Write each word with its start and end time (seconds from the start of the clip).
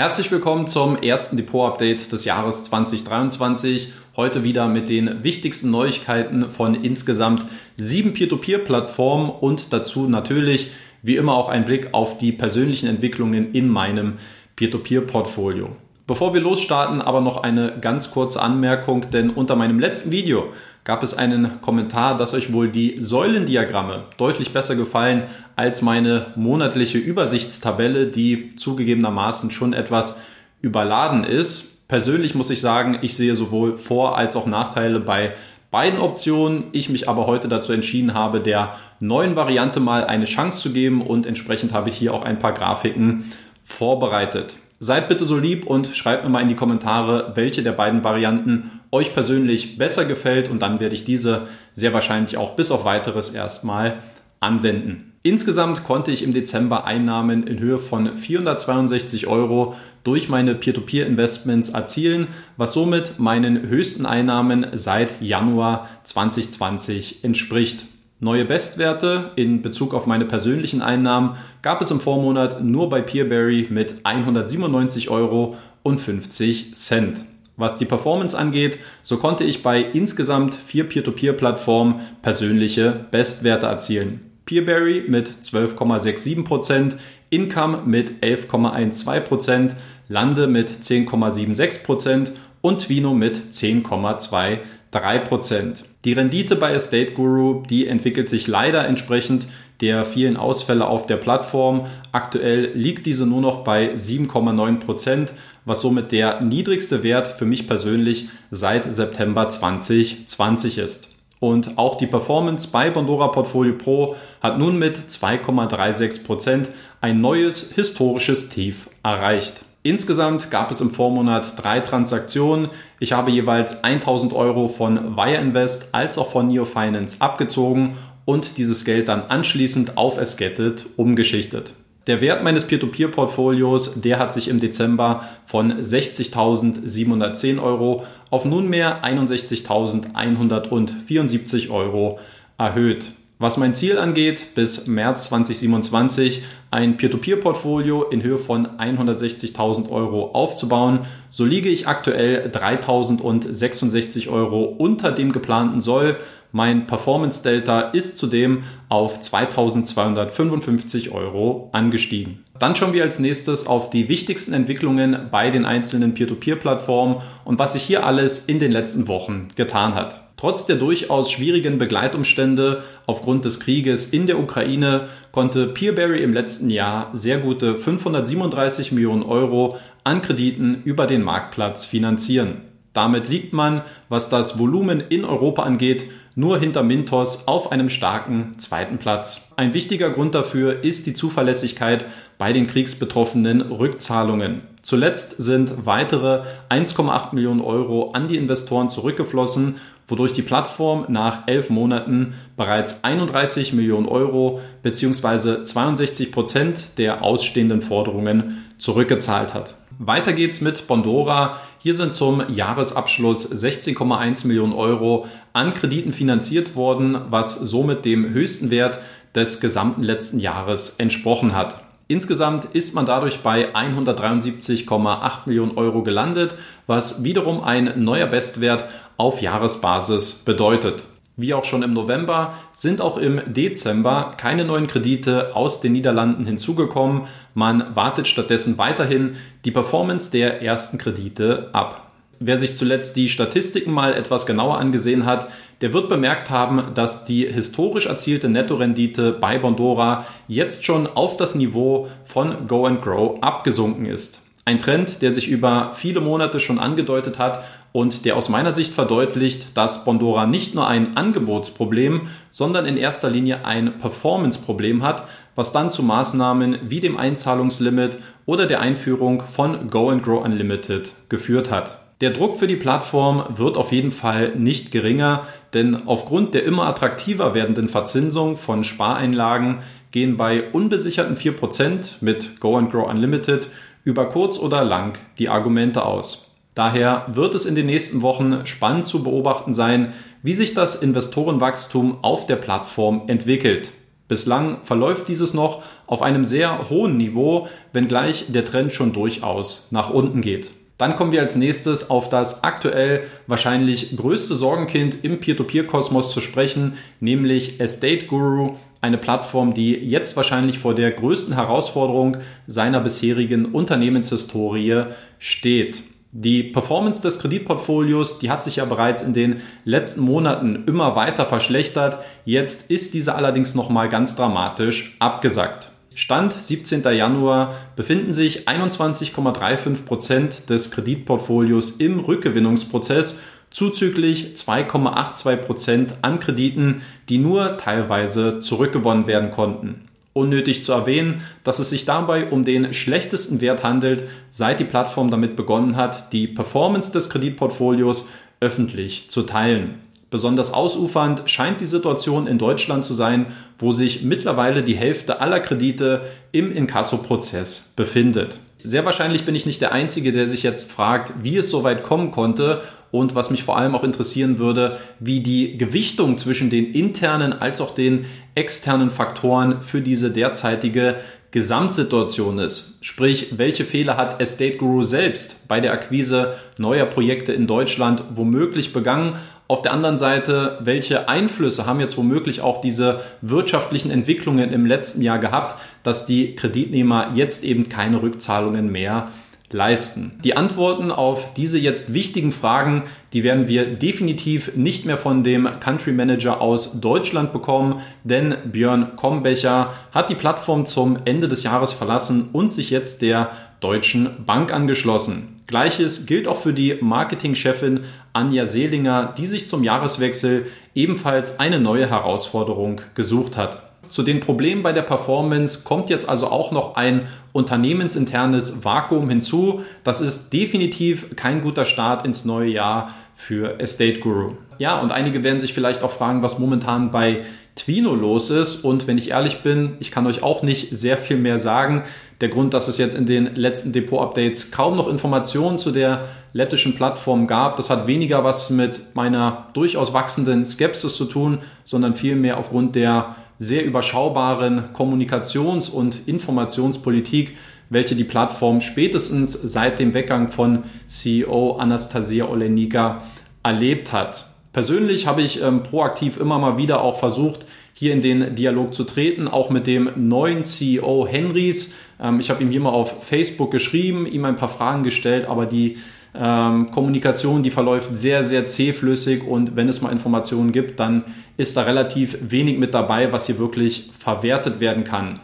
Herzlich 0.00 0.30
willkommen 0.30 0.68
zum 0.68 0.96
ersten 0.96 1.36
Depot-Update 1.36 2.12
des 2.12 2.24
Jahres 2.24 2.62
2023. 2.62 3.92
Heute 4.14 4.44
wieder 4.44 4.68
mit 4.68 4.88
den 4.88 5.24
wichtigsten 5.24 5.72
Neuigkeiten 5.72 6.52
von 6.52 6.84
insgesamt 6.84 7.44
sieben 7.74 8.12
Peer-to-Peer-Plattformen 8.12 9.28
und 9.28 9.72
dazu 9.72 10.08
natürlich 10.08 10.70
wie 11.02 11.16
immer 11.16 11.34
auch 11.34 11.48
ein 11.48 11.64
Blick 11.64 11.94
auf 11.94 12.16
die 12.16 12.30
persönlichen 12.30 12.88
Entwicklungen 12.88 13.52
in 13.52 13.66
meinem 13.66 14.18
Peer-to-Peer-Portfolio. 14.54 15.74
Bevor 16.08 16.32
wir 16.32 16.40
losstarten, 16.40 17.02
aber 17.02 17.20
noch 17.20 17.42
eine 17.42 17.74
ganz 17.82 18.10
kurze 18.10 18.40
Anmerkung, 18.40 19.10
denn 19.10 19.28
unter 19.28 19.56
meinem 19.56 19.78
letzten 19.78 20.10
Video 20.10 20.54
gab 20.82 21.02
es 21.02 21.12
einen 21.12 21.60
Kommentar, 21.60 22.16
dass 22.16 22.32
euch 22.32 22.50
wohl 22.50 22.70
die 22.70 22.96
Säulendiagramme 22.98 24.04
deutlich 24.16 24.54
besser 24.54 24.74
gefallen 24.74 25.24
als 25.54 25.82
meine 25.82 26.28
monatliche 26.34 26.96
Übersichtstabelle, 26.96 28.06
die 28.06 28.56
zugegebenermaßen 28.56 29.50
schon 29.50 29.74
etwas 29.74 30.22
überladen 30.62 31.24
ist. 31.24 31.86
Persönlich 31.88 32.34
muss 32.34 32.48
ich 32.48 32.62
sagen, 32.62 33.00
ich 33.02 33.14
sehe 33.14 33.36
sowohl 33.36 33.74
Vor- 33.74 34.16
als 34.16 34.34
auch 34.34 34.46
Nachteile 34.46 35.00
bei 35.00 35.34
beiden 35.70 36.00
Optionen. 36.00 36.68
Ich 36.72 36.88
mich 36.88 37.06
aber 37.06 37.26
heute 37.26 37.48
dazu 37.48 37.74
entschieden 37.74 38.14
habe, 38.14 38.40
der 38.40 38.72
neuen 39.00 39.36
Variante 39.36 39.78
mal 39.78 40.06
eine 40.06 40.24
Chance 40.24 40.62
zu 40.62 40.72
geben 40.72 41.02
und 41.02 41.26
entsprechend 41.26 41.74
habe 41.74 41.90
ich 41.90 41.96
hier 41.96 42.14
auch 42.14 42.22
ein 42.22 42.38
paar 42.38 42.52
Grafiken 42.54 43.30
vorbereitet. 43.62 44.56
Seid 44.80 45.08
bitte 45.08 45.24
so 45.24 45.36
lieb 45.36 45.66
und 45.66 45.96
schreibt 45.96 46.22
mir 46.22 46.30
mal 46.30 46.42
in 46.42 46.48
die 46.48 46.54
Kommentare, 46.54 47.32
welche 47.34 47.64
der 47.64 47.72
beiden 47.72 48.04
Varianten 48.04 48.80
euch 48.92 49.12
persönlich 49.12 49.76
besser 49.76 50.04
gefällt 50.04 50.48
und 50.48 50.62
dann 50.62 50.78
werde 50.78 50.94
ich 50.94 51.04
diese 51.04 51.48
sehr 51.74 51.92
wahrscheinlich 51.92 52.36
auch 52.36 52.54
bis 52.54 52.70
auf 52.70 52.84
weiteres 52.84 53.30
erstmal 53.30 53.98
anwenden. 54.38 55.08
Insgesamt 55.24 55.82
konnte 55.82 56.12
ich 56.12 56.22
im 56.22 56.32
Dezember 56.32 56.84
Einnahmen 56.84 57.46
in 57.48 57.58
Höhe 57.58 57.78
von 57.78 58.16
462 58.16 59.26
Euro 59.26 59.74
durch 60.04 60.28
meine 60.28 60.54
Peer-to-Peer-Investments 60.54 61.70
erzielen, 61.70 62.28
was 62.56 62.72
somit 62.72 63.18
meinen 63.18 63.68
höchsten 63.68 64.06
Einnahmen 64.06 64.64
seit 64.74 65.20
Januar 65.20 65.88
2020 66.04 67.24
entspricht. 67.24 67.84
Neue 68.20 68.44
Bestwerte 68.44 69.30
in 69.36 69.62
Bezug 69.62 69.94
auf 69.94 70.08
meine 70.08 70.24
persönlichen 70.24 70.82
Einnahmen 70.82 71.36
gab 71.62 71.80
es 71.80 71.92
im 71.92 72.00
Vormonat 72.00 72.64
nur 72.64 72.88
bei 72.88 73.00
Peerberry 73.00 73.68
mit 73.70 73.94
197 74.02 75.08
Euro 75.08 75.54
und 75.84 76.00
50 76.00 76.74
Cent. 76.74 77.20
Was 77.56 77.78
die 77.78 77.84
Performance 77.84 78.36
angeht, 78.36 78.80
so 79.02 79.18
konnte 79.18 79.44
ich 79.44 79.62
bei 79.62 79.80
insgesamt 79.80 80.56
vier 80.56 80.88
Peer-to-Peer-Plattformen 80.88 82.00
persönliche 82.20 83.06
Bestwerte 83.12 83.66
erzielen. 83.66 84.32
Peerberry 84.46 85.04
mit 85.06 85.30
12,67%, 85.42 86.94
Income 87.30 87.82
mit 87.84 88.20
11,12%, 88.24 89.74
Lande 90.08 90.48
mit 90.48 90.70
10,76% 90.70 92.32
und 92.62 92.80
Twino 92.80 93.14
mit 93.14 93.52
10,23%. 93.52 94.58
3%. 94.92 95.82
Die 96.04 96.12
Rendite 96.12 96.56
bei 96.56 96.72
Estate 96.72 97.12
Guru, 97.12 97.62
die 97.68 97.86
entwickelt 97.86 98.28
sich 98.28 98.46
leider 98.46 98.86
entsprechend 98.86 99.46
der 99.80 100.04
vielen 100.04 100.36
Ausfälle 100.36 100.86
auf 100.86 101.06
der 101.06 101.16
Plattform. 101.16 101.86
Aktuell 102.12 102.70
liegt 102.74 103.06
diese 103.06 103.26
nur 103.26 103.40
noch 103.40 103.64
bei 103.64 103.92
7,9%, 103.92 105.28
was 105.64 105.82
somit 105.82 106.12
der 106.12 106.40
niedrigste 106.42 107.02
Wert 107.02 107.28
für 107.28 107.44
mich 107.44 107.66
persönlich 107.66 108.28
seit 108.50 108.90
September 108.90 109.48
2020 109.48 110.78
ist. 110.78 111.14
Und 111.40 111.78
auch 111.78 111.96
die 111.96 112.08
Performance 112.08 112.68
bei 112.72 112.90
Bondora 112.90 113.28
Portfolio 113.28 113.74
Pro 113.74 114.16
hat 114.40 114.58
nun 114.58 114.78
mit 114.78 114.98
2,36% 114.98 116.66
ein 117.00 117.20
neues 117.20 117.72
historisches 117.72 118.48
Tief 118.48 118.90
erreicht. 119.04 119.64
Insgesamt 119.82 120.50
gab 120.50 120.70
es 120.70 120.80
im 120.80 120.90
Vormonat 120.90 121.62
drei 121.62 121.80
Transaktionen. 121.80 122.68
Ich 122.98 123.12
habe 123.12 123.30
jeweils 123.30 123.84
1000 123.84 124.32
Euro 124.32 124.68
von 124.68 125.16
Wire 125.16 125.40
Invest 125.40 125.94
als 125.94 126.18
auch 126.18 126.30
von 126.30 126.48
Neo 126.48 126.64
Finance 126.64 127.18
abgezogen 127.20 127.96
und 128.24 128.58
dieses 128.58 128.84
Geld 128.84 129.08
dann 129.08 129.22
anschließend 129.22 129.96
auf 129.96 130.18
Esgetted 130.18 130.86
umgeschichtet. 130.96 131.74
Der 132.08 132.20
Wert 132.20 132.42
meines 132.42 132.66
Peer-to-Peer-Portfolios, 132.66 134.00
der 134.00 134.18
hat 134.18 134.32
sich 134.32 134.48
im 134.48 134.58
Dezember 134.60 135.24
von 135.44 135.74
60.710 135.74 137.62
Euro 137.62 138.04
auf 138.30 138.46
nunmehr 138.46 139.04
61.174 139.04 141.70
Euro 141.70 142.18
erhöht. 142.56 143.12
Was 143.40 143.56
mein 143.56 143.72
Ziel 143.72 143.98
angeht, 143.98 144.56
bis 144.56 144.88
März 144.88 145.28
2027 145.28 146.42
ein 146.72 146.96
Peer-to-Peer-Portfolio 146.96 148.02
in 148.02 148.20
Höhe 148.20 148.36
von 148.36 148.66
160.000 148.66 149.90
Euro 149.90 150.32
aufzubauen, 150.32 151.06
so 151.30 151.44
liege 151.44 151.68
ich 151.68 151.86
aktuell 151.86 152.48
3.066 152.48 154.28
Euro 154.28 154.64
unter 154.64 155.12
dem 155.12 155.30
geplanten 155.30 155.80
Soll. 155.80 156.16
Mein 156.50 156.88
Performance 156.88 157.44
Delta 157.44 157.80
ist 157.80 158.18
zudem 158.18 158.64
auf 158.88 159.20
2.255 159.20 161.12
Euro 161.12 161.68
angestiegen. 161.70 162.44
Dann 162.58 162.74
schauen 162.74 162.92
wir 162.92 163.04
als 163.04 163.20
nächstes 163.20 163.68
auf 163.68 163.90
die 163.90 164.08
wichtigsten 164.08 164.52
Entwicklungen 164.52 165.28
bei 165.30 165.50
den 165.50 165.64
einzelnen 165.64 166.12
Peer-to-Peer-Plattformen 166.14 167.22
und 167.44 167.60
was 167.60 167.74
sich 167.74 167.84
hier 167.84 168.04
alles 168.04 168.40
in 168.40 168.58
den 168.58 168.72
letzten 168.72 169.06
Wochen 169.06 169.46
getan 169.54 169.94
hat. 169.94 170.27
Trotz 170.38 170.66
der 170.66 170.76
durchaus 170.76 171.32
schwierigen 171.32 171.78
Begleitumstände 171.78 172.84
aufgrund 173.06 173.44
des 173.44 173.58
Krieges 173.58 174.06
in 174.06 174.28
der 174.28 174.38
Ukraine 174.38 175.08
konnte 175.32 175.66
Peerberry 175.66 176.22
im 176.22 176.32
letzten 176.32 176.70
Jahr 176.70 177.10
sehr 177.12 177.38
gute 177.38 177.74
537 177.74 178.92
Millionen 178.92 179.24
Euro 179.24 179.78
an 180.04 180.22
Krediten 180.22 180.80
über 180.84 181.08
den 181.08 181.24
Marktplatz 181.24 181.84
finanzieren. 181.84 182.60
Damit 182.92 183.28
liegt 183.28 183.52
man, 183.52 183.82
was 184.08 184.28
das 184.28 184.60
Volumen 184.60 185.00
in 185.00 185.24
Europa 185.24 185.64
angeht, 185.64 186.04
nur 186.36 186.60
hinter 186.60 186.84
Mintos 186.84 187.48
auf 187.48 187.72
einem 187.72 187.88
starken 187.88 188.58
zweiten 188.58 188.98
Platz. 188.98 189.52
Ein 189.56 189.74
wichtiger 189.74 190.10
Grund 190.10 190.36
dafür 190.36 190.84
ist 190.84 191.08
die 191.08 191.14
Zuverlässigkeit 191.14 192.04
bei 192.38 192.52
den 192.52 192.68
kriegsbetroffenen 192.68 193.60
Rückzahlungen. 193.60 194.62
Zuletzt 194.82 195.42
sind 195.42 195.84
weitere 195.84 196.42
1,8 196.70 197.34
Millionen 197.34 197.60
Euro 197.60 198.12
an 198.12 198.28
die 198.28 198.36
Investoren 198.36 198.88
zurückgeflossen 198.88 199.80
wodurch 200.08 200.32
die 200.32 200.42
Plattform 200.42 201.04
nach 201.08 201.46
elf 201.46 201.70
Monaten 201.70 202.34
bereits 202.56 203.04
31 203.04 203.72
Millionen 203.74 204.08
Euro 204.08 204.60
bzw. 204.82 205.62
62 205.62 206.32
Prozent 206.32 206.98
der 206.98 207.22
ausstehenden 207.22 207.82
Forderungen 207.82 208.64
zurückgezahlt 208.78 209.54
hat. 209.54 209.74
Weiter 210.00 210.32
geht's 210.32 210.60
mit 210.60 210.86
Bondora. 210.86 211.58
Hier 211.78 211.94
sind 211.94 212.14
zum 212.14 212.42
Jahresabschluss 212.48 213.50
16,1 213.52 214.46
Millionen 214.46 214.72
Euro 214.72 215.26
an 215.52 215.74
Krediten 215.74 216.12
finanziert 216.12 216.76
worden, 216.76 217.18
was 217.30 217.54
somit 217.54 218.04
dem 218.04 218.30
höchsten 218.30 218.70
Wert 218.70 219.00
des 219.34 219.60
gesamten 219.60 220.02
letzten 220.02 220.38
Jahres 220.38 220.96
entsprochen 220.98 221.54
hat. 221.54 221.82
Insgesamt 222.10 222.64
ist 222.72 222.94
man 222.94 223.04
dadurch 223.04 223.40
bei 223.40 223.74
173,8 223.74 225.30
Millionen 225.44 225.76
Euro 225.76 226.02
gelandet, 226.02 226.54
was 226.86 227.22
wiederum 227.22 227.62
ein 227.62 227.92
neuer 228.02 228.26
Bestwert 228.26 228.84
auf 229.18 229.42
Jahresbasis 229.42 230.32
bedeutet. 230.32 231.04
Wie 231.36 231.54
auch 231.54 231.64
schon 231.64 231.82
im 231.82 231.92
November 231.92 232.54
sind 232.72 233.00
auch 233.00 233.16
im 233.16 233.40
Dezember 233.46 234.32
keine 234.36 234.64
neuen 234.64 234.86
Kredite 234.88 235.54
aus 235.54 235.80
den 235.80 235.92
Niederlanden 235.92 236.44
hinzugekommen. 236.44 237.28
Man 237.54 237.94
wartet 237.94 238.26
stattdessen 238.26 238.78
weiterhin 238.78 239.36
die 239.64 239.70
Performance 239.70 240.32
der 240.32 240.62
ersten 240.62 240.98
Kredite 240.98 241.68
ab. 241.72 242.10
Wer 242.40 242.58
sich 242.58 242.76
zuletzt 242.76 243.16
die 243.16 243.28
Statistiken 243.28 243.92
mal 243.92 244.14
etwas 244.14 244.46
genauer 244.46 244.78
angesehen 244.78 245.26
hat, 245.26 245.48
der 245.80 245.92
wird 245.92 246.08
bemerkt 246.08 246.50
haben, 246.50 246.94
dass 246.94 247.24
die 247.24 247.46
historisch 247.46 248.06
erzielte 248.06 248.48
Nettorendite 248.48 249.32
bei 249.32 249.58
Bondora 249.58 250.24
jetzt 250.46 250.84
schon 250.84 251.06
auf 251.06 251.36
das 251.36 251.54
Niveau 251.56 252.08
von 252.24 252.66
Go 252.68 252.86
and 252.86 253.02
Grow 253.02 253.40
abgesunken 253.42 254.06
ist. 254.06 254.42
Ein 254.64 254.78
Trend, 254.78 255.22
der 255.22 255.32
sich 255.32 255.48
über 255.48 255.92
viele 255.94 256.20
Monate 256.20 256.60
schon 256.60 256.78
angedeutet 256.78 257.38
hat 257.38 257.64
und 257.98 258.24
der 258.24 258.36
aus 258.36 258.48
meiner 258.48 258.70
Sicht 258.70 258.94
verdeutlicht, 258.94 259.76
dass 259.76 260.04
Bondora 260.04 260.46
nicht 260.46 260.72
nur 260.72 260.86
ein 260.86 261.16
Angebotsproblem, 261.16 262.28
sondern 262.52 262.86
in 262.86 262.96
erster 262.96 263.28
Linie 263.28 263.66
ein 263.66 263.98
Performance-Problem 263.98 265.02
hat, 265.02 265.24
was 265.56 265.72
dann 265.72 265.90
zu 265.90 266.04
Maßnahmen 266.04 266.78
wie 266.88 267.00
dem 267.00 267.16
Einzahlungslimit 267.16 268.18
oder 268.46 268.66
der 268.66 268.82
Einführung 268.82 269.42
von 269.42 269.90
Go 269.90 270.10
and 270.10 270.22
Grow 270.22 270.44
Unlimited 270.44 271.10
geführt 271.28 271.72
hat. 271.72 272.00
Der 272.20 272.30
Druck 272.30 272.54
für 272.54 272.68
die 272.68 272.76
Plattform 272.76 273.42
wird 273.56 273.76
auf 273.76 273.90
jeden 273.90 274.12
Fall 274.12 274.54
nicht 274.54 274.92
geringer, 274.92 275.48
denn 275.74 276.06
aufgrund 276.06 276.54
der 276.54 276.62
immer 276.62 276.86
attraktiver 276.86 277.52
werdenden 277.52 277.88
Verzinsung 277.88 278.56
von 278.56 278.84
Spareinlagen 278.84 279.78
gehen 280.12 280.36
bei 280.36 280.70
unbesicherten 280.70 281.36
4% 281.36 282.18
mit 282.20 282.60
Go 282.60 282.76
and 282.76 282.92
Grow 282.92 283.10
Unlimited 283.10 283.66
über 284.04 284.28
kurz 284.28 284.56
oder 284.56 284.84
lang 284.84 285.18
die 285.40 285.48
Argumente 285.48 286.04
aus. 286.06 286.47
Daher 286.78 287.26
wird 287.32 287.56
es 287.56 287.66
in 287.66 287.74
den 287.74 287.86
nächsten 287.86 288.22
Wochen 288.22 288.64
spannend 288.64 289.04
zu 289.04 289.24
beobachten 289.24 289.72
sein, 289.72 290.12
wie 290.44 290.52
sich 290.52 290.74
das 290.74 290.94
Investorenwachstum 290.94 292.18
auf 292.22 292.46
der 292.46 292.54
Plattform 292.54 293.22
entwickelt. 293.26 293.90
Bislang 294.28 294.78
verläuft 294.84 295.26
dieses 295.26 295.54
noch 295.54 295.82
auf 296.06 296.22
einem 296.22 296.44
sehr 296.44 296.88
hohen 296.88 297.16
Niveau, 297.16 297.66
wenngleich 297.92 298.44
der 298.50 298.64
Trend 298.64 298.92
schon 298.92 299.12
durchaus 299.12 299.88
nach 299.90 300.10
unten 300.10 300.40
geht. 300.40 300.70
Dann 300.98 301.16
kommen 301.16 301.32
wir 301.32 301.40
als 301.40 301.56
nächstes 301.56 302.10
auf 302.10 302.28
das 302.28 302.62
aktuell 302.62 303.22
wahrscheinlich 303.48 304.16
größte 304.16 304.54
Sorgenkind 304.54 305.24
im 305.24 305.40
Peer-to-Peer-Kosmos 305.40 306.30
zu 306.30 306.40
sprechen, 306.40 306.92
nämlich 307.18 307.80
Estate 307.80 308.26
Guru, 308.26 308.76
eine 309.00 309.18
Plattform, 309.18 309.74
die 309.74 309.94
jetzt 309.94 310.36
wahrscheinlich 310.36 310.78
vor 310.78 310.94
der 310.94 311.10
größten 311.10 311.56
Herausforderung 311.56 312.36
seiner 312.68 313.00
bisherigen 313.00 313.64
Unternehmenshistorie 313.64 315.06
steht. 315.40 316.04
Die 316.32 316.62
Performance 316.62 317.22
des 317.22 317.38
Kreditportfolios, 317.38 318.38
die 318.38 318.50
hat 318.50 318.62
sich 318.62 318.76
ja 318.76 318.84
bereits 318.84 319.22
in 319.22 319.32
den 319.32 319.62
letzten 319.84 320.20
Monaten 320.20 320.84
immer 320.86 321.16
weiter 321.16 321.46
verschlechtert. 321.46 322.18
Jetzt 322.44 322.90
ist 322.90 323.14
diese 323.14 323.34
allerdings 323.34 323.74
nochmal 323.74 324.10
ganz 324.10 324.36
dramatisch 324.36 325.16
abgesackt. 325.20 325.90
Stand 326.14 326.52
17. 326.52 327.02
Januar 327.14 327.74
befinden 327.96 328.34
sich 328.34 328.68
21,35 328.68 330.04
Prozent 330.04 330.68
des 330.68 330.90
Kreditportfolios 330.90 331.92
im 331.92 332.20
Rückgewinnungsprozess 332.20 333.40
zuzüglich 333.70 334.54
2,82 334.54 335.56
Prozent 335.56 336.14
an 336.20 336.40
Krediten, 336.40 337.02
die 337.28 337.38
nur 337.38 337.78
teilweise 337.78 338.60
zurückgewonnen 338.60 339.26
werden 339.26 339.50
konnten. 339.50 340.07
Unnötig 340.32 340.82
zu 340.82 340.92
erwähnen, 340.92 341.42
dass 341.64 341.78
es 341.78 341.90
sich 341.90 342.04
dabei 342.04 342.48
um 342.50 342.64
den 342.64 342.92
schlechtesten 342.92 343.60
Wert 343.60 343.82
handelt, 343.82 344.24
seit 344.50 344.78
die 344.80 344.84
Plattform 344.84 345.30
damit 345.30 345.56
begonnen 345.56 345.96
hat, 345.96 346.32
die 346.32 346.46
Performance 346.46 347.12
des 347.12 347.30
Kreditportfolios 347.30 348.28
öffentlich 348.60 349.30
zu 349.30 349.42
teilen. 349.42 349.94
Besonders 350.30 350.74
ausufernd 350.74 351.42
scheint 351.46 351.80
die 351.80 351.86
Situation 351.86 352.46
in 352.46 352.58
Deutschland 352.58 353.04
zu 353.04 353.14
sein, 353.14 353.46
wo 353.78 353.92
sich 353.92 354.22
mittlerweile 354.22 354.82
die 354.82 354.96
Hälfte 354.96 355.40
aller 355.40 355.60
Kredite 355.60 356.22
im 356.52 356.70
Inkasso-Prozess 356.70 357.94
befindet. 357.96 358.58
Sehr 358.84 359.04
wahrscheinlich 359.06 359.44
bin 359.44 359.54
ich 359.54 359.66
nicht 359.66 359.80
der 359.80 359.92
Einzige, 359.92 360.32
der 360.32 360.46
sich 360.46 360.62
jetzt 360.62 360.90
fragt, 360.90 361.32
wie 361.42 361.56
es 361.56 361.70
so 361.70 361.82
weit 361.82 362.02
kommen 362.02 362.30
konnte 362.30 362.82
und 363.10 363.34
was 363.34 363.50
mich 363.50 363.64
vor 363.64 363.78
allem 363.78 363.94
auch 363.94 364.04
interessieren 364.04 364.58
würde, 364.58 364.98
wie 365.18 365.40
die 365.40 365.78
Gewichtung 365.78 366.36
zwischen 366.36 366.68
den 366.68 366.92
internen 366.92 367.54
als 367.54 367.80
auch 367.80 367.92
den 367.92 368.26
externen 368.58 369.10
Faktoren 369.10 369.80
für 369.80 370.00
diese 370.00 370.32
derzeitige 370.32 371.20
Gesamtsituation 371.52 372.58
ist. 372.58 372.98
Sprich, 373.00 373.56
welche 373.56 373.84
Fehler 373.84 374.16
hat 374.16 374.40
Estate 374.40 374.76
Guru 374.76 375.04
selbst 375.04 375.66
bei 375.68 375.80
der 375.80 375.92
Akquise 375.92 376.54
neuer 376.76 377.06
Projekte 377.06 377.52
in 377.52 377.68
Deutschland 377.68 378.24
womöglich 378.34 378.92
begangen 378.92 379.36
auf 379.68 379.82
der 379.82 379.92
anderen 379.92 380.18
Seite, 380.18 380.78
welche 380.80 381.28
Einflüsse 381.28 381.86
haben 381.86 382.00
jetzt 382.00 382.16
womöglich 382.16 382.62
auch 382.62 382.80
diese 382.80 383.20
wirtschaftlichen 383.42 384.10
Entwicklungen 384.10 384.72
im 384.72 384.86
letzten 384.86 385.22
Jahr 385.22 385.38
gehabt, 385.38 385.78
dass 386.02 386.26
die 386.26 386.54
Kreditnehmer 386.56 387.32
jetzt 387.34 387.64
eben 387.64 387.88
keine 387.88 388.22
Rückzahlungen 388.22 388.90
mehr 388.90 389.28
leisten? 389.70 390.38
Die 390.44 390.56
Antworten 390.56 391.10
auf 391.10 391.52
diese 391.54 391.78
jetzt 391.78 392.14
wichtigen 392.14 392.52
Fragen, 392.52 393.04
die 393.32 393.44
werden 393.44 393.68
wir 393.68 393.86
definitiv 393.86 394.76
nicht 394.76 395.04
mehr 395.04 395.18
von 395.18 395.44
dem 395.44 395.68
Country 395.80 396.12
Manager 396.12 396.60
aus 396.60 397.00
Deutschland 397.00 397.52
bekommen, 397.52 398.00
denn 398.24 398.54
Björn 398.72 399.16
Kombecher 399.16 399.92
hat 400.12 400.30
die 400.30 400.34
Plattform 400.34 400.86
zum 400.86 401.18
Ende 401.24 401.48
des 401.48 401.62
Jahres 401.62 401.92
verlassen 401.92 402.50
und 402.52 402.70
sich 402.70 402.90
jetzt 402.90 403.22
der 403.22 403.50
Deutschen 403.80 404.44
Bank 404.44 404.72
angeschlossen. 404.72 405.60
Gleiches 405.66 406.24
gilt 406.24 406.48
auch 406.48 406.56
für 406.56 406.72
die 406.72 406.96
Marketingchefin 407.00 408.00
Anja 408.32 408.64
Seelinger, 408.64 409.34
die 409.36 409.46
sich 409.46 409.68
zum 409.68 409.84
Jahreswechsel 409.84 410.66
ebenfalls 410.94 411.60
eine 411.60 411.78
neue 411.78 412.08
Herausforderung 412.08 413.02
gesucht 413.14 413.56
hat. 413.56 413.87
Zu 414.08 414.22
den 414.22 414.40
Problemen 414.40 414.82
bei 414.82 414.92
der 414.92 415.02
Performance 415.02 415.80
kommt 415.84 416.10
jetzt 416.10 416.28
also 416.28 416.48
auch 416.48 416.72
noch 416.72 416.96
ein 416.96 417.28
unternehmensinternes 417.52 418.84
Vakuum 418.84 419.28
hinzu. 419.28 419.82
Das 420.04 420.20
ist 420.20 420.52
definitiv 420.52 421.36
kein 421.36 421.62
guter 421.62 421.84
Start 421.84 422.24
ins 422.24 422.44
neue 422.44 422.70
Jahr 422.70 423.14
für 423.34 423.78
Estate 423.80 424.20
Guru. 424.20 424.52
Ja, 424.78 425.00
und 425.00 425.12
einige 425.12 425.42
werden 425.44 425.60
sich 425.60 425.74
vielleicht 425.74 426.02
auch 426.02 426.10
fragen, 426.10 426.42
was 426.42 426.58
momentan 426.58 427.10
bei 427.10 427.44
Twino 427.78 428.14
los 428.14 428.50
ist. 428.50 428.84
Und 428.84 429.06
wenn 429.06 429.18
ich 429.18 429.30
ehrlich 429.30 429.62
bin, 429.62 429.96
ich 430.00 430.10
kann 430.10 430.26
euch 430.26 430.42
auch 430.42 430.62
nicht 430.62 430.96
sehr 430.96 431.16
viel 431.16 431.36
mehr 431.36 431.58
sagen. 431.58 432.02
Der 432.40 432.48
Grund, 432.48 432.74
dass 432.74 432.88
es 432.88 432.98
jetzt 432.98 433.16
in 433.16 433.26
den 433.26 433.54
letzten 433.56 433.92
Depot-Updates 433.92 434.70
kaum 434.70 434.96
noch 434.96 435.08
Informationen 435.08 435.78
zu 435.78 435.90
der 435.90 436.26
lettischen 436.52 436.94
Plattform 436.94 437.46
gab, 437.46 437.76
das 437.76 437.90
hat 437.90 438.06
weniger 438.06 438.44
was 438.44 438.70
mit 438.70 439.14
meiner 439.14 439.66
durchaus 439.74 440.12
wachsenden 440.12 440.64
Skepsis 440.64 441.16
zu 441.16 441.24
tun, 441.24 441.58
sondern 441.84 442.14
vielmehr 442.14 442.58
aufgrund 442.58 442.94
der 442.94 443.36
sehr 443.58 443.84
überschaubaren 443.84 444.92
Kommunikations- 444.94 445.90
und 445.90 446.26
Informationspolitik, 446.26 447.56
welche 447.90 448.14
die 448.14 448.24
Plattform 448.24 448.80
spätestens 448.80 449.52
seit 449.52 449.98
dem 449.98 450.14
Weggang 450.14 450.48
von 450.48 450.84
CEO 451.06 451.76
Anastasia 451.76 452.46
Olenika 452.46 453.22
erlebt 453.62 454.12
hat. 454.12 454.48
Persönlich 454.72 455.26
habe 455.26 455.42
ich 455.42 455.62
ähm, 455.62 455.82
proaktiv 455.82 456.38
immer 456.38 456.58
mal 456.58 456.78
wieder 456.78 457.00
auch 457.02 457.18
versucht, 457.18 457.66
hier 457.94 458.12
in 458.12 458.20
den 458.20 458.54
Dialog 458.54 458.94
zu 458.94 459.02
treten, 459.02 459.48
auch 459.48 459.70
mit 459.70 459.86
dem 459.86 460.10
neuen 460.14 460.62
CEO 460.62 461.26
Henrys. 461.26 461.94
Ähm, 462.20 462.38
ich 462.38 462.50
habe 462.50 462.62
ihm 462.62 462.70
hier 462.70 462.80
mal 462.80 462.90
auf 462.90 463.24
Facebook 463.24 463.72
geschrieben, 463.72 464.26
ihm 464.26 464.44
ein 464.44 464.56
paar 464.56 464.68
Fragen 464.68 465.02
gestellt, 465.02 465.48
aber 465.48 465.66
die 465.66 465.96
ähm, 466.34 466.90
Kommunikation, 466.90 467.62
die 467.62 467.70
verläuft 467.70 468.16
sehr, 468.16 468.44
sehr 468.44 468.66
zähflüssig 468.66 469.42
und 469.46 469.76
wenn 469.76 469.88
es 469.88 470.02
mal 470.02 470.12
Informationen 470.12 470.72
gibt, 470.72 471.00
dann 471.00 471.24
ist 471.56 471.76
da 471.76 471.82
relativ 471.82 472.38
wenig 472.40 472.78
mit 472.78 472.94
dabei, 472.94 473.32
was 473.32 473.46
hier 473.46 473.58
wirklich 473.58 474.10
verwertet 474.16 474.80
werden 474.80 475.04
kann. 475.04 475.40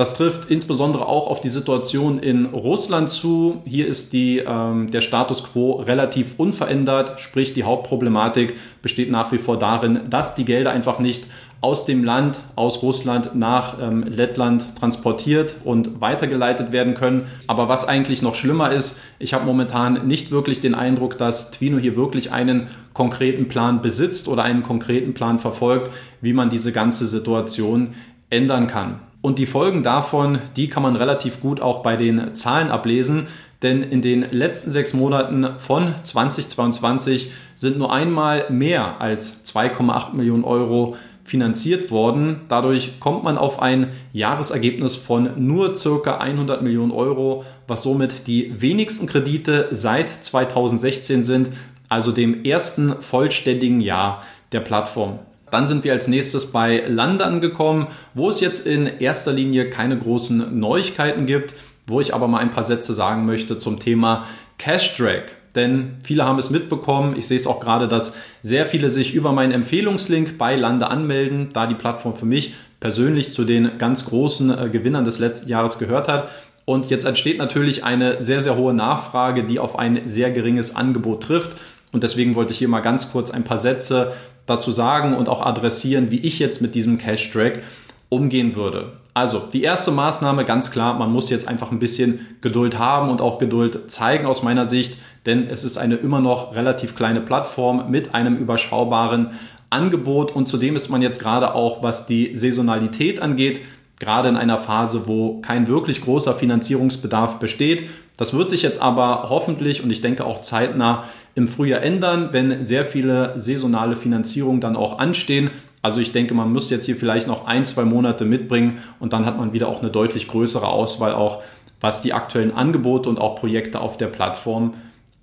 Das 0.00 0.14
trifft 0.14 0.50
insbesondere 0.50 1.04
auch 1.04 1.26
auf 1.26 1.42
die 1.42 1.50
Situation 1.50 2.20
in 2.20 2.46
Russland 2.46 3.10
zu. 3.10 3.60
Hier 3.66 3.86
ist 3.86 4.14
die, 4.14 4.38
ähm, 4.38 4.90
der 4.90 5.02
Status 5.02 5.44
quo 5.44 5.72
relativ 5.72 6.36
unverändert, 6.38 7.20
sprich 7.20 7.52
die 7.52 7.64
Hauptproblematik 7.64 8.54
besteht 8.80 9.10
nach 9.10 9.30
wie 9.30 9.36
vor 9.36 9.58
darin, 9.58 10.00
dass 10.08 10.34
die 10.34 10.46
Gelder 10.46 10.70
einfach 10.70 11.00
nicht 11.00 11.26
aus 11.60 11.84
dem 11.84 12.02
Land, 12.02 12.40
aus 12.56 12.82
Russland 12.82 13.34
nach 13.34 13.76
ähm, 13.78 14.02
Lettland 14.04 14.74
transportiert 14.74 15.56
und 15.64 16.00
weitergeleitet 16.00 16.72
werden 16.72 16.94
können. 16.94 17.26
Aber 17.46 17.68
was 17.68 17.86
eigentlich 17.86 18.22
noch 18.22 18.34
schlimmer 18.34 18.72
ist, 18.72 19.02
ich 19.18 19.34
habe 19.34 19.44
momentan 19.44 20.06
nicht 20.06 20.30
wirklich 20.30 20.62
den 20.62 20.74
Eindruck, 20.74 21.18
dass 21.18 21.50
Twino 21.50 21.76
hier 21.76 21.98
wirklich 21.98 22.32
einen 22.32 22.68
konkreten 22.94 23.48
Plan 23.48 23.82
besitzt 23.82 24.28
oder 24.28 24.44
einen 24.44 24.62
konkreten 24.62 25.12
Plan 25.12 25.38
verfolgt, 25.38 25.92
wie 26.22 26.32
man 26.32 26.48
diese 26.48 26.72
ganze 26.72 27.06
Situation 27.06 27.92
ändern 28.30 28.66
kann. 28.66 29.00
Und 29.22 29.38
die 29.38 29.46
Folgen 29.46 29.82
davon, 29.82 30.38
die 30.56 30.68
kann 30.68 30.82
man 30.82 30.96
relativ 30.96 31.40
gut 31.40 31.60
auch 31.60 31.82
bei 31.82 31.96
den 31.96 32.34
Zahlen 32.34 32.70
ablesen. 32.70 33.26
Denn 33.62 33.82
in 33.82 34.00
den 34.00 34.22
letzten 34.22 34.70
sechs 34.70 34.94
Monaten 34.94 35.58
von 35.58 35.94
2022 36.02 37.30
sind 37.54 37.76
nur 37.78 37.92
einmal 37.92 38.46
mehr 38.48 39.00
als 39.02 39.44
2,8 39.44 40.14
Millionen 40.14 40.44
Euro 40.44 40.96
finanziert 41.24 41.90
worden. 41.90 42.40
Dadurch 42.48 42.98
kommt 42.98 43.22
man 43.22 43.36
auf 43.36 43.60
ein 43.60 43.88
Jahresergebnis 44.12 44.96
von 44.96 45.46
nur 45.46 45.76
circa 45.76 46.16
100 46.16 46.62
Millionen 46.62 46.90
Euro, 46.90 47.44
was 47.68 47.82
somit 47.82 48.26
die 48.26 48.60
wenigsten 48.60 49.06
Kredite 49.06 49.68
seit 49.70 50.08
2016 50.24 51.22
sind, 51.22 51.50
also 51.90 52.12
dem 52.12 52.34
ersten 52.44 53.00
vollständigen 53.00 53.80
Jahr 53.80 54.22
der 54.52 54.60
Plattform. 54.60 55.18
Dann 55.50 55.66
sind 55.66 55.84
wir 55.84 55.92
als 55.92 56.08
nächstes 56.08 56.52
bei 56.52 56.84
Lande 56.86 57.24
angekommen, 57.24 57.88
wo 58.14 58.28
es 58.28 58.40
jetzt 58.40 58.66
in 58.66 58.86
erster 58.86 59.32
Linie 59.32 59.70
keine 59.70 59.98
großen 59.98 60.58
Neuigkeiten 60.58 61.26
gibt, 61.26 61.54
wo 61.86 62.00
ich 62.00 62.14
aber 62.14 62.28
mal 62.28 62.38
ein 62.38 62.50
paar 62.50 62.64
Sätze 62.64 62.94
sagen 62.94 63.26
möchte 63.26 63.58
zum 63.58 63.78
Thema 63.78 64.24
Cash 64.58 64.96
Drag. 64.96 65.24
Denn 65.54 65.96
viele 66.04 66.24
haben 66.24 66.38
es 66.38 66.50
mitbekommen. 66.50 67.16
Ich 67.16 67.26
sehe 67.26 67.36
es 67.36 67.46
auch 67.46 67.60
gerade, 67.60 67.88
dass 67.88 68.16
sehr 68.42 68.66
viele 68.66 68.88
sich 68.88 69.14
über 69.14 69.32
meinen 69.32 69.52
Empfehlungslink 69.52 70.38
bei 70.38 70.54
Lande 70.54 70.88
anmelden, 70.88 71.50
da 71.52 71.66
die 71.66 71.74
Plattform 71.74 72.14
für 72.14 72.26
mich 72.26 72.54
persönlich 72.78 73.32
zu 73.32 73.44
den 73.44 73.78
ganz 73.78 74.06
großen 74.06 74.50
äh, 74.56 74.68
Gewinnern 74.70 75.04
des 75.04 75.18
letzten 75.18 75.48
Jahres 75.50 75.78
gehört 75.78 76.08
hat. 76.08 76.30
Und 76.64 76.88
jetzt 76.88 77.04
entsteht 77.04 77.38
natürlich 77.38 77.84
eine 77.84 78.22
sehr, 78.22 78.42
sehr 78.42 78.56
hohe 78.56 78.72
Nachfrage, 78.72 79.44
die 79.44 79.58
auf 79.58 79.78
ein 79.78 80.02
sehr 80.04 80.30
geringes 80.30 80.76
Angebot 80.76 81.24
trifft. 81.24 81.56
Und 81.92 82.04
deswegen 82.04 82.36
wollte 82.36 82.52
ich 82.52 82.58
hier 82.58 82.68
mal 82.68 82.80
ganz 82.80 83.10
kurz 83.10 83.30
ein 83.32 83.42
paar 83.42 83.58
Sätze 83.58 84.12
dazu 84.46 84.72
sagen 84.72 85.14
und 85.14 85.28
auch 85.28 85.44
adressieren, 85.44 86.10
wie 86.10 86.20
ich 86.20 86.38
jetzt 86.38 86.62
mit 86.62 86.74
diesem 86.74 86.98
Cash 86.98 87.30
Track 87.30 87.62
umgehen 88.08 88.56
würde. 88.56 88.92
Also 89.14 89.40
die 89.52 89.62
erste 89.62 89.90
Maßnahme 89.90 90.44
ganz 90.44 90.70
klar, 90.70 90.94
man 90.98 91.12
muss 91.12 91.30
jetzt 91.30 91.48
einfach 91.48 91.72
ein 91.72 91.78
bisschen 91.78 92.26
Geduld 92.40 92.78
haben 92.78 93.10
und 93.10 93.20
auch 93.20 93.38
Geduld 93.38 93.90
zeigen 93.90 94.26
aus 94.26 94.42
meiner 94.42 94.66
Sicht, 94.66 94.98
denn 95.26 95.48
es 95.48 95.64
ist 95.64 95.78
eine 95.78 95.96
immer 95.96 96.20
noch 96.20 96.54
relativ 96.54 96.94
kleine 96.94 97.20
Plattform 97.20 97.90
mit 97.90 98.14
einem 98.14 98.36
überschaubaren 98.36 99.30
Angebot 99.68 100.32
und 100.32 100.48
zudem 100.48 100.76
ist 100.76 100.88
man 100.88 101.02
jetzt 101.02 101.20
gerade 101.20 101.54
auch, 101.54 101.82
was 101.82 102.06
die 102.06 102.34
Saisonalität 102.34 103.20
angeht, 103.20 103.60
gerade 104.00 104.30
in 104.30 104.36
einer 104.36 104.58
Phase, 104.58 105.06
wo 105.06 105.40
kein 105.42 105.68
wirklich 105.68 106.00
großer 106.00 106.34
Finanzierungsbedarf 106.34 107.38
besteht. 107.38 107.88
Das 108.16 108.34
wird 108.34 108.50
sich 108.50 108.62
jetzt 108.62 108.82
aber 108.82 109.26
hoffentlich 109.28 109.84
und 109.84 109.90
ich 109.90 110.00
denke 110.00 110.24
auch 110.24 110.40
zeitnah 110.40 111.04
im 111.34 111.46
Frühjahr 111.46 111.82
ändern, 111.82 112.30
wenn 112.32 112.64
sehr 112.64 112.84
viele 112.84 113.38
saisonale 113.38 113.94
Finanzierungen 113.94 114.60
dann 114.60 114.74
auch 114.74 114.98
anstehen. 114.98 115.50
Also 115.82 116.00
ich 116.00 116.12
denke, 116.12 116.34
man 116.34 116.52
muss 116.52 116.70
jetzt 116.70 116.86
hier 116.86 116.96
vielleicht 116.96 117.26
noch 117.26 117.46
ein, 117.46 117.64
zwei 117.64 117.84
Monate 117.84 118.24
mitbringen 118.24 118.78
und 118.98 119.12
dann 119.12 119.24
hat 119.26 119.38
man 119.38 119.52
wieder 119.52 119.68
auch 119.68 119.80
eine 119.80 119.90
deutlich 119.90 120.28
größere 120.28 120.66
Auswahl, 120.66 121.14
auch 121.14 121.42
was 121.80 122.02
die 122.02 122.12
aktuellen 122.12 122.52
Angebote 122.52 123.08
und 123.08 123.20
auch 123.20 123.36
Projekte 123.36 123.80
auf 123.80 123.96
der 123.96 124.08
Plattform 124.08 124.74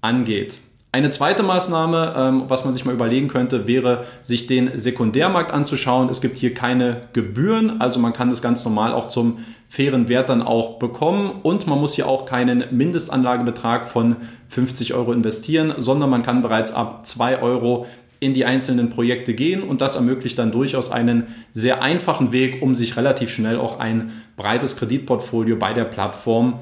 angeht. 0.02 0.60
Eine 0.94 1.10
zweite 1.10 1.44
Maßnahme, 1.44 2.14
ähm, 2.18 2.44
was 2.48 2.64
man 2.64 2.74
sich 2.74 2.86
mal 2.86 2.94
überlegen 2.94 3.28
könnte, 3.28 3.68
wäre, 3.68 4.06
sich 4.22 4.48
den 4.48 4.78
Sekundärmarkt 4.78 5.52
anzuschauen. 5.52 6.08
Es 6.10 6.22
gibt 6.22 6.38
hier 6.38 6.54
keine 6.54 7.02
Gebühren, 7.12 7.82
also 7.82 8.00
man 8.00 8.14
kann 8.14 8.30
das 8.30 8.42
ganz 8.42 8.64
normal 8.64 8.94
auch 8.94 9.10
zum 9.10 9.40
fairen 9.68 10.08
Wert 10.08 10.30
dann 10.30 10.42
auch 10.42 10.80
bekommen 10.80 11.42
und 11.44 11.68
man 11.68 11.80
muss 11.80 11.96
hier 11.96 12.08
auch 12.08 12.26
keinen 12.26 12.64
Mindestanlagebetrag 12.72 13.90
von 13.90 14.16
50 14.48 14.94
Euro 14.94 15.12
investieren, 15.12 15.74
sondern 15.78 16.10
man 16.10 16.24
kann 16.24 16.42
bereits 16.42 16.72
ab 16.72 17.06
2 17.06 17.42
Euro 17.42 17.86
in 18.20 18.34
die 18.34 18.46
einzelnen 18.46 18.90
Projekte 18.90 19.34
gehen 19.34 19.64
und 19.64 19.82
das 19.82 19.96
ermöglicht 19.96 20.40
dann 20.40 20.52
durchaus 20.52 20.90
einen 20.90 21.28
sehr 21.52 21.82
einfachen 21.82 22.32
Weg, 22.32 22.62
um 22.62 22.74
sich 22.74 22.96
relativ 22.96 23.30
schnell 23.30 23.60
auch 23.60 23.80
ein 23.80 24.12
breites 24.38 24.78
Kreditportfolio 24.78 25.58
bei 25.58 25.74
der 25.74 25.84
Plattform 25.84 26.60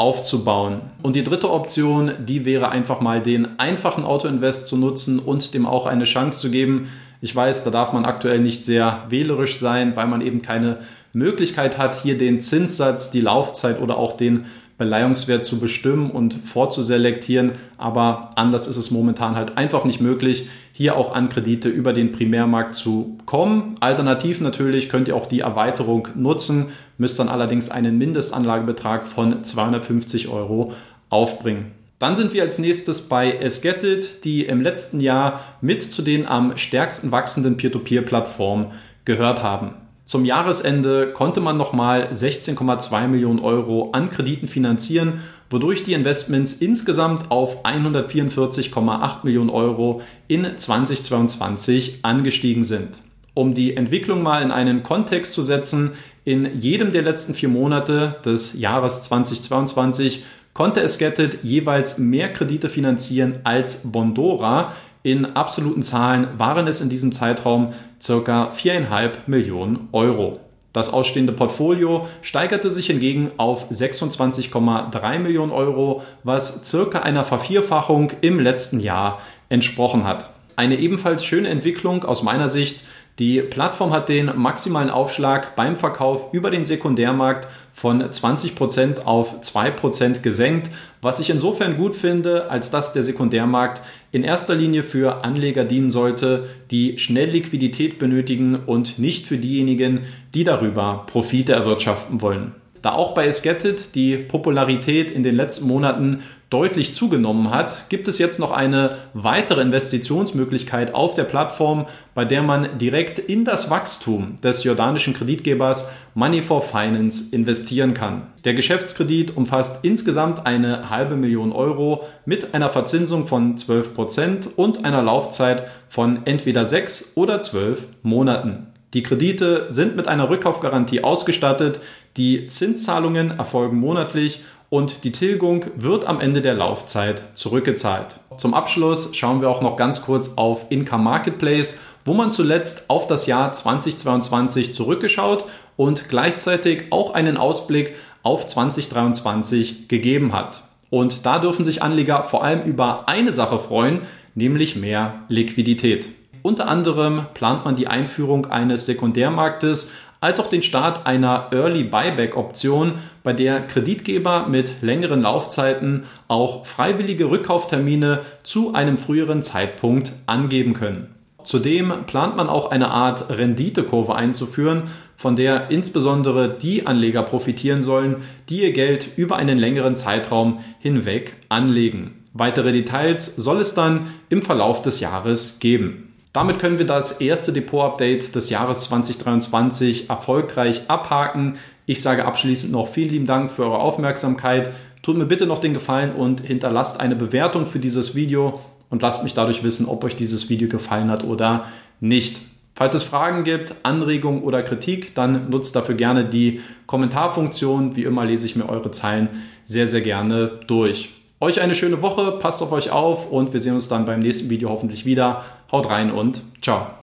aufzubauen. 0.00 0.80
Und 1.02 1.14
die 1.14 1.22
dritte 1.22 1.50
Option, 1.50 2.12
die 2.26 2.46
wäre 2.46 2.70
einfach 2.70 3.02
mal 3.02 3.20
den 3.20 3.60
einfachen 3.60 4.04
Autoinvest 4.04 4.66
zu 4.66 4.78
nutzen 4.78 5.18
und 5.18 5.52
dem 5.52 5.66
auch 5.66 5.84
eine 5.84 6.04
Chance 6.04 6.40
zu 6.40 6.50
geben. 6.50 6.88
Ich 7.20 7.36
weiß, 7.36 7.64
da 7.64 7.70
darf 7.70 7.92
man 7.92 8.06
aktuell 8.06 8.38
nicht 8.38 8.64
sehr 8.64 9.04
wählerisch 9.10 9.58
sein, 9.58 9.94
weil 9.96 10.06
man 10.06 10.22
eben 10.22 10.40
keine 10.40 10.78
Möglichkeit 11.12 11.76
hat, 11.76 11.96
hier 11.96 12.16
den 12.16 12.40
Zinssatz, 12.40 13.10
die 13.10 13.20
Laufzeit 13.20 13.78
oder 13.78 13.98
auch 13.98 14.14
den 14.16 14.46
Beleihungswert 14.80 15.44
zu 15.44 15.60
bestimmen 15.60 16.10
und 16.10 16.34
vorzuselektieren. 16.34 17.52
Aber 17.76 18.30
anders 18.34 18.66
ist 18.66 18.78
es 18.78 18.90
momentan 18.90 19.36
halt 19.36 19.58
einfach 19.58 19.84
nicht 19.84 20.00
möglich, 20.00 20.48
hier 20.72 20.96
auch 20.96 21.14
an 21.14 21.28
Kredite 21.28 21.68
über 21.68 21.92
den 21.92 22.10
Primärmarkt 22.10 22.74
zu 22.74 23.18
kommen. 23.26 23.76
Alternativ 23.80 24.40
natürlich 24.40 24.88
könnt 24.88 25.06
ihr 25.06 25.14
auch 25.14 25.26
die 25.26 25.40
Erweiterung 25.40 26.08
nutzen, 26.14 26.70
müsst 26.96 27.18
dann 27.18 27.28
allerdings 27.28 27.70
einen 27.70 27.98
Mindestanlagebetrag 27.98 29.06
von 29.06 29.44
250 29.44 30.28
Euro 30.28 30.72
aufbringen. 31.10 31.72
Dann 31.98 32.16
sind 32.16 32.32
wir 32.32 32.42
als 32.42 32.58
nächstes 32.58 33.02
bei 33.02 33.32
Esgetit, 33.32 34.24
die 34.24 34.46
im 34.46 34.62
letzten 34.62 35.00
Jahr 35.00 35.40
mit 35.60 35.82
zu 35.82 36.00
den 36.00 36.26
am 36.26 36.56
stärksten 36.56 37.12
wachsenden 37.12 37.58
Peer-to-Peer-Plattformen 37.58 38.68
gehört 39.04 39.42
haben. 39.42 39.74
Zum 40.10 40.24
Jahresende 40.24 41.12
konnte 41.12 41.40
man 41.40 41.56
nochmal 41.56 42.08
16,2 42.10 43.06
Millionen 43.06 43.38
Euro 43.38 43.90
an 43.92 44.10
Krediten 44.10 44.48
finanzieren, 44.48 45.20
wodurch 45.50 45.84
die 45.84 45.92
Investments 45.92 46.54
insgesamt 46.54 47.30
auf 47.30 47.64
144,8 47.64 49.18
Millionen 49.22 49.50
Euro 49.50 50.02
in 50.26 50.58
2022 50.58 52.00
angestiegen 52.02 52.64
sind. 52.64 52.98
Um 53.34 53.54
die 53.54 53.76
Entwicklung 53.76 54.24
mal 54.24 54.42
in 54.42 54.50
einen 54.50 54.82
Kontext 54.82 55.32
zu 55.32 55.42
setzen, 55.42 55.92
in 56.24 56.60
jedem 56.60 56.90
der 56.90 57.02
letzten 57.02 57.32
vier 57.32 57.48
Monate 57.48 58.16
des 58.24 58.58
Jahres 58.58 59.02
2022 59.02 60.24
konnte 60.54 60.80
es 60.80 60.98
Getted 60.98 61.44
jeweils 61.44 61.98
mehr 61.98 62.32
Kredite 62.32 62.68
finanzieren 62.68 63.38
als 63.44 63.92
Bondora, 63.92 64.72
in 65.02 65.24
absoluten 65.36 65.82
Zahlen 65.82 66.28
waren 66.38 66.66
es 66.66 66.80
in 66.80 66.90
diesem 66.90 67.12
Zeitraum 67.12 67.72
ca. 68.04 68.48
4,5 68.48 69.12
Millionen 69.26 69.88
Euro. 69.92 70.40
Das 70.72 70.92
ausstehende 70.92 71.32
Portfolio 71.32 72.06
steigerte 72.22 72.70
sich 72.70 72.86
hingegen 72.86 73.32
auf 73.38 73.70
26,3 73.70 75.18
Millionen 75.18 75.50
Euro, 75.50 76.02
was 76.22 76.64
circa 76.64 77.00
einer 77.00 77.24
Vervierfachung 77.24 78.12
im 78.20 78.38
letzten 78.38 78.78
Jahr 78.78 79.20
entsprochen 79.48 80.04
hat. 80.04 80.30
Eine 80.54 80.78
ebenfalls 80.78 81.24
schöne 81.24 81.48
Entwicklung 81.48 82.04
aus 82.04 82.22
meiner 82.22 82.48
Sicht 82.48 82.84
die 83.18 83.42
Plattform 83.42 83.92
hat 83.92 84.08
den 84.08 84.30
maximalen 84.34 84.88
Aufschlag 84.88 85.54
beim 85.54 85.76
Verkauf 85.76 86.32
über 86.32 86.50
den 86.50 86.64
Sekundärmarkt 86.64 87.48
von 87.72 88.02
20% 88.02 89.04
auf 89.04 89.40
2% 89.40 90.20
gesenkt, 90.20 90.70
was 91.02 91.20
ich 91.20 91.30
insofern 91.30 91.76
gut 91.76 91.96
finde, 91.96 92.50
als 92.50 92.70
dass 92.70 92.92
der 92.92 93.02
Sekundärmarkt 93.02 93.82
in 94.12 94.24
erster 94.24 94.54
Linie 94.54 94.82
für 94.82 95.24
Anleger 95.24 95.64
dienen 95.64 95.90
sollte, 95.90 96.48
die 96.70 96.98
schnell 96.98 97.30
Liquidität 97.30 97.98
benötigen 97.98 98.56
und 98.56 98.98
nicht 98.98 99.26
für 99.26 99.38
diejenigen, 99.38 100.00
die 100.34 100.44
darüber 100.44 101.04
Profite 101.06 101.52
erwirtschaften 101.52 102.22
wollen. 102.22 102.54
Da 102.82 102.92
auch 102.92 103.12
bei 103.12 103.26
Esgetit 103.26 103.94
die 103.94 104.16
Popularität 104.16 105.10
in 105.10 105.22
den 105.22 105.36
letzten 105.36 105.66
Monaten 105.66 106.20
deutlich 106.50 106.92
zugenommen 106.92 107.50
hat, 107.50 107.88
gibt 107.88 108.08
es 108.08 108.18
jetzt 108.18 108.40
noch 108.40 108.50
eine 108.50 108.96
weitere 109.14 109.62
Investitionsmöglichkeit 109.62 110.94
auf 110.94 111.14
der 111.14 111.22
Plattform, 111.22 111.86
bei 112.12 112.24
der 112.24 112.42
man 112.42 112.76
direkt 112.76 113.20
in 113.20 113.44
das 113.44 113.70
Wachstum 113.70 114.36
des 114.42 114.64
jordanischen 114.64 115.14
Kreditgebers 115.14 115.88
Money 116.14 116.42
for 116.42 116.60
Finance 116.60 117.34
investieren 117.34 117.94
kann. 117.94 118.22
Der 118.44 118.54
Geschäftskredit 118.54 119.36
umfasst 119.36 119.84
insgesamt 119.84 120.44
eine 120.44 120.90
halbe 120.90 121.14
Million 121.14 121.52
Euro 121.52 122.04
mit 122.24 122.52
einer 122.52 122.68
Verzinsung 122.68 123.28
von 123.28 123.56
12 123.56 123.94
Prozent 123.94 124.48
und 124.56 124.84
einer 124.84 125.02
Laufzeit 125.02 125.68
von 125.88 126.26
entweder 126.26 126.66
sechs 126.66 127.12
oder 127.14 127.40
zwölf 127.40 127.86
Monaten. 128.02 128.66
Die 128.92 129.04
Kredite 129.04 129.66
sind 129.68 129.94
mit 129.94 130.08
einer 130.08 130.28
Rückkaufgarantie 130.28 131.04
ausgestattet, 131.04 131.80
die 132.16 132.48
Zinszahlungen 132.48 133.30
erfolgen 133.30 133.78
monatlich 133.78 134.40
und 134.70 135.04
die 135.04 135.12
Tilgung 135.12 135.66
wird 135.76 136.06
am 136.06 136.20
Ende 136.20 136.40
der 136.40 136.54
Laufzeit 136.54 137.22
zurückgezahlt. 137.34 138.20
Zum 138.38 138.54
Abschluss 138.54 139.14
schauen 139.14 139.42
wir 139.42 139.50
auch 139.50 139.60
noch 139.60 139.76
ganz 139.76 140.02
kurz 140.02 140.34
auf 140.36 140.66
Income 140.70 141.02
Marketplace, 141.02 141.80
wo 142.04 142.14
man 142.14 142.32
zuletzt 142.32 142.88
auf 142.88 143.06
das 143.06 143.26
Jahr 143.26 143.52
2022 143.52 144.72
zurückgeschaut 144.72 145.44
und 145.76 146.08
gleichzeitig 146.08 146.84
auch 146.90 147.12
einen 147.14 147.36
Ausblick 147.36 147.96
auf 148.22 148.46
2023 148.46 149.88
gegeben 149.88 150.32
hat. 150.32 150.62
Und 150.88 151.26
da 151.26 151.38
dürfen 151.38 151.64
sich 151.64 151.82
Anleger 151.82 152.22
vor 152.22 152.44
allem 152.44 152.62
über 152.62 153.08
eine 153.08 153.32
Sache 153.32 153.58
freuen, 153.58 154.00
nämlich 154.34 154.76
mehr 154.76 155.24
Liquidität. 155.28 156.08
Unter 156.42 156.68
anderem 156.68 157.26
plant 157.34 157.64
man 157.64 157.76
die 157.76 157.88
Einführung 157.88 158.46
eines 158.46 158.86
Sekundärmarktes 158.86 159.90
als 160.20 160.38
auch 160.38 160.48
den 160.48 160.62
Start 160.62 161.06
einer 161.06 161.48
Early 161.52 161.84
Buyback 161.84 162.36
Option, 162.36 162.94
bei 163.22 163.32
der 163.32 163.62
Kreditgeber 163.62 164.46
mit 164.48 164.82
längeren 164.82 165.22
Laufzeiten 165.22 166.04
auch 166.28 166.66
freiwillige 166.66 167.30
Rückkauftermine 167.30 168.20
zu 168.42 168.74
einem 168.74 168.98
früheren 168.98 169.42
Zeitpunkt 169.42 170.12
angeben 170.26 170.74
können. 170.74 171.14
Zudem 171.42 172.04
plant 172.06 172.36
man 172.36 172.48
auch 172.48 172.70
eine 172.70 172.90
Art 172.90 173.30
Renditekurve 173.30 174.14
einzuführen, 174.14 174.84
von 175.16 175.36
der 175.36 175.70
insbesondere 175.70 176.50
die 176.50 176.86
Anleger 176.86 177.22
profitieren 177.22 177.82
sollen, 177.82 178.16
die 178.48 178.62
ihr 178.62 178.72
Geld 178.72 179.08
über 179.16 179.36
einen 179.36 179.58
längeren 179.58 179.96
Zeitraum 179.96 180.60
hinweg 180.78 181.36
anlegen. 181.48 182.24
Weitere 182.32 182.72
Details 182.72 183.36
soll 183.36 183.60
es 183.60 183.74
dann 183.74 184.06
im 184.28 184.42
Verlauf 184.42 184.82
des 184.82 185.00
Jahres 185.00 185.58
geben. 185.58 186.09
Damit 186.32 186.60
können 186.60 186.78
wir 186.78 186.86
das 186.86 187.20
erste 187.20 187.52
Depot-Update 187.52 188.36
des 188.36 188.50
Jahres 188.50 188.84
2023 188.84 190.08
erfolgreich 190.08 190.82
abhaken. 190.86 191.56
Ich 191.86 192.02
sage 192.02 192.24
abschließend 192.24 192.72
noch 192.72 192.86
vielen 192.86 193.10
lieben 193.10 193.26
Dank 193.26 193.50
für 193.50 193.64
eure 193.64 193.80
Aufmerksamkeit. 193.80 194.70
Tut 195.02 195.16
mir 195.16 195.26
bitte 195.26 195.46
noch 195.46 195.58
den 195.58 195.74
Gefallen 195.74 196.12
und 196.12 196.42
hinterlasst 196.42 197.00
eine 197.00 197.16
Bewertung 197.16 197.66
für 197.66 197.80
dieses 197.80 198.14
Video 198.14 198.60
und 198.90 199.02
lasst 199.02 199.24
mich 199.24 199.34
dadurch 199.34 199.64
wissen, 199.64 199.86
ob 199.86 200.04
euch 200.04 200.14
dieses 200.14 200.48
Video 200.48 200.68
gefallen 200.68 201.10
hat 201.10 201.24
oder 201.24 201.64
nicht. 201.98 202.40
Falls 202.74 202.94
es 202.94 203.02
Fragen 203.02 203.42
gibt, 203.42 203.74
Anregungen 203.82 204.44
oder 204.44 204.62
Kritik, 204.62 205.16
dann 205.16 205.50
nutzt 205.50 205.74
dafür 205.74 205.96
gerne 205.96 206.24
die 206.24 206.60
Kommentarfunktion. 206.86 207.96
Wie 207.96 208.04
immer 208.04 208.24
lese 208.24 208.46
ich 208.46 208.54
mir 208.54 208.68
eure 208.68 208.92
Zeilen 208.92 209.28
sehr, 209.64 209.88
sehr 209.88 210.00
gerne 210.00 210.60
durch. 210.68 211.10
Euch 211.42 211.62
eine 211.62 211.74
schöne 211.74 212.02
Woche, 212.02 212.32
passt 212.32 212.62
auf 212.62 212.70
euch 212.70 212.90
auf 212.90 213.32
und 213.32 213.54
wir 213.54 213.60
sehen 213.60 213.74
uns 213.74 213.88
dann 213.88 214.04
beim 214.04 214.20
nächsten 214.20 214.50
Video 214.50 214.68
hoffentlich 214.68 215.06
wieder. 215.06 215.42
Haut 215.72 215.88
rein 215.88 216.10
und 216.10 216.42
ciao. 216.60 216.90